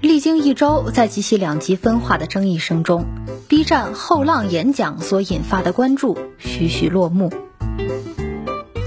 [0.00, 3.04] 历经一周，在极其两极分化的争议声中
[3.48, 7.32] ，B 站后浪演讲所引发的关注徐徐落幕。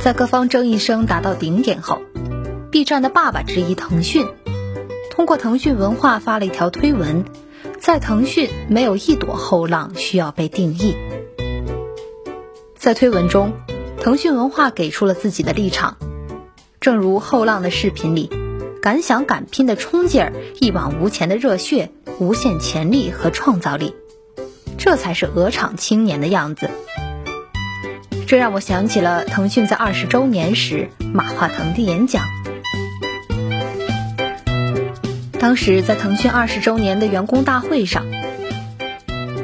[0.00, 1.98] 在各方争议声达到顶点后
[2.70, 4.26] ，B 站的爸爸之一腾讯，
[5.10, 7.24] 通过腾讯文化发了一条推文，
[7.80, 10.94] 在腾讯没有一朵后浪需要被定义。
[12.76, 13.52] 在推文中，
[14.00, 15.96] 腾讯文化给出了自己的立场，
[16.80, 18.47] 正如后浪的视频里。
[18.80, 21.90] 敢想敢拼的冲劲儿，一往无前的热血，
[22.20, 23.94] 无限潜力和创造力，
[24.78, 26.70] 这才是鹅厂青年的样子。
[28.26, 32.24] 这让我想起了腾讯在二十周年时马化腾的演讲。
[35.40, 38.06] 当时在腾讯二十周年的员工大会上，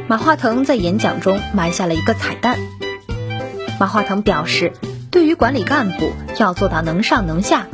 [0.07, 2.59] 马化腾在演讲中埋下了一个彩蛋。
[3.81, 4.73] 马化腾表示，
[5.11, 7.67] 对于管理干部要做到能上能下。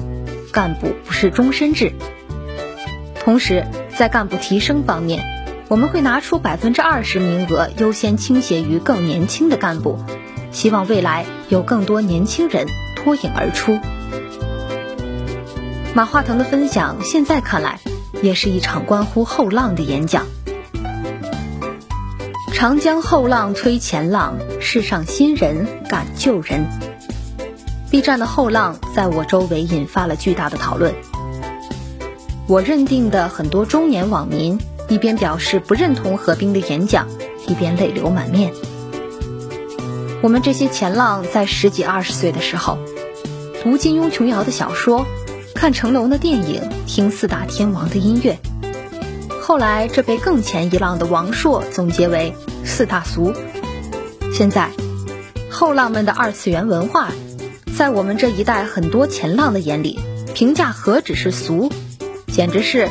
[0.51, 1.93] 干部不是终身制。
[3.23, 5.25] 同时，在干部提升方面，
[5.69, 9.99] 我们会拿出百分之二十名额优先倾斜于更年轻的干部，
[10.53, 13.79] 希望未来有更多年轻人脱颖而出。
[15.95, 17.81] 马化腾的分享，现在看来，
[18.23, 20.27] 也是一场关乎后浪的演讲。
[22.53, 26.67] 长江后浪推前浪，世上新人敢救人。
[27.91, 30.95] B 站的后浪在我周围引发了巨大的讨论。
[32.47, 37.09] 我认定的很多中年网民一边表示不认同何冰的演讲，
[37.49, 38.53] 一边泪流满面。
[40.23, 42.79] 我们这些前浪在十几二十岁的时候，
[43.65, 45.05] 读金庸、琼瑶的小说，
[45.55, 48.39] 看成龙的电影，听四大天王的音乐。
[49.41, 53.33] 后来这被更前一浪的王朔总结为四大俗。
[54.33, 54.71] 现在，
[55.51, 57.09] 后浪们的二次元文化。
[57.81, 59.99] 在我们这一代很多前浪的眼里，
[60.35, 61.73] 评价何止是俗，
[62.27, 62.91] 简直是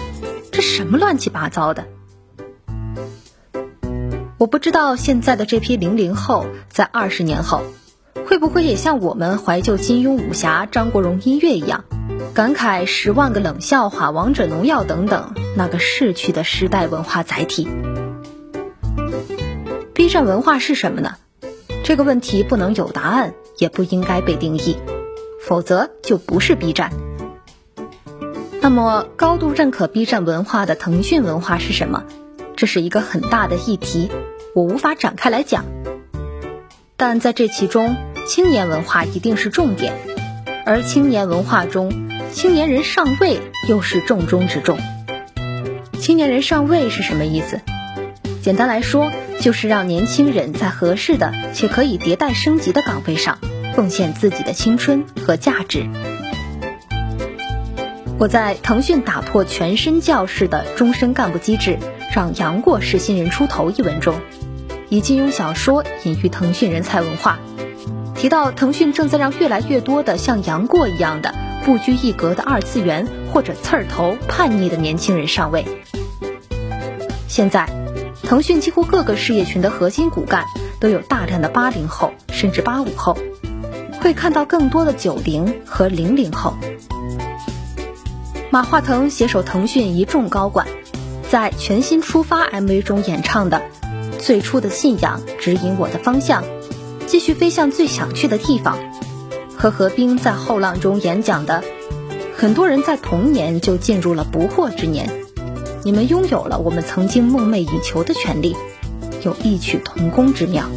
[0.52, 1.86] 这什么乱七八糟的！
[4.40, 7.62] 我不知道现在的这批零零后，在二十年后，
[8.26, 11.84] 会不会也像我们怀旧金庸、武侠、张国荣音乐一样，
[12.34, 17.70] 感慨十万个冷笑话、王者农药等等那个逝去的时代文化载体
[19.94, 21.18] ？B 站文化是什么呢？
[21.90, 23.34] 这个问题不能有答案。
[23.58, 24.78] 也不应该被定义，
[25.42, 26.92] 否则就不是 B 站。
[28.62, 32.06] 那么，高度认可 B 站文化的腾讯文化是什么？
[32.56, 34.10] 这是一个很大的议题，
[34.54, 35.66] 我无法展开来讲。
[36.96, 39.94] 但在这其中，青年文化一定是重点，
[40.66, 41.92] 而青年文化中，
[42.32, 44.80] 青年人上位又是重中之重。
[46.00, 47.60] 青年人上位是什么意思？
[48.42, 53.38] 简单来说，就是让年轻人在合适的且可以迭代升级的岗位上。
[53.76, 55.88] 奉献自己的青春和价值。
[58.18, 61.80] 我在《腾讯打破全身教式的终身干部机制，
[62.14, 64.20] 让杨过是新人出头》一文中，
[64.90, 67.40] 以金庸小说隐喻腾讯人才文化，
[68.16, 71.34] 提到腾讯正在让越来越多的像杨过一样的
[71.64, 75.64] 不拘一格的二次元或者刺儿头叛逆的年轻人上位。
[77.30, 77.70] 现在，
[78.30, 80.46] 腾讯几乎各个事业群的核心骨干
[80.80, 83.18] 都有大量的八零后甚至八五后。
[84.02, 86.54] 会看到更多的九零和零零后。
[88.52, 90.68] 马化腾携手腾讯一众高管，
[91.28, 93.64] 在全新出发 MV 中演唱的
[94.22, 96.44] “最初的信仰指引我的方向，
[97.08, 98.78] 继续飞向最想去的地方”，
[99.58, 101.64] 和何冰在后浪中演讲的
[102.38, 105.10] “很多人在童年就进入了不惑之年，
[105.84, 108.56] 你们拥有了我们曾经梦寐以求的权利”，
[109.24, 110.70] 有异曲同工之妙。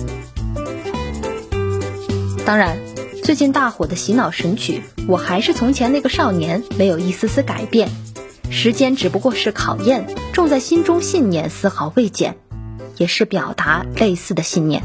[2.45, 2.79] 当然。
[3.23, 7.89] 最近大火的洗脑神曲《我还是从前那个少年》没有一丝丝改变，
[8.51, 12.37] 时间只不过是考验，种在心中信念丝毫未减，
[12.97, 14.83] 也是表达类似的信念。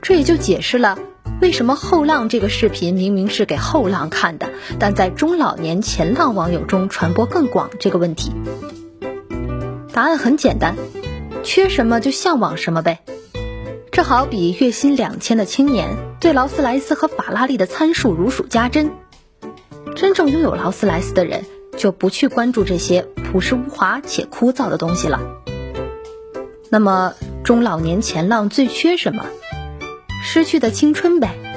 [0.00, 0.98] 这也就解释了
[1.40, 8.32] 为什么后浪这个视频明明是给后浪看的，但在中老年前浪网友中传播更广这个问题。
[9.92, 10.74] 答案很简单，
[11.42, 13.00] 缺什么就向往什么呗。
[13.92, 18.90] 这好比月薪两千的青年对劳斯莱斯和法拉利的参数如数家珍，
[19.94, 21.44] 真正拥有劳斯莱斯的人
[21.76, 25.20] 就不去关注这些朴实无华且枯燥的东西了。
[26.70, 27.14] 那么
[27.44, 29.26] 中老年前浪最缺什么？
[30.24, 31.53] 失去的青春呗。